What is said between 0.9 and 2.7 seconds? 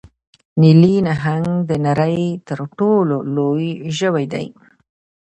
نهنګ د نړۍ تر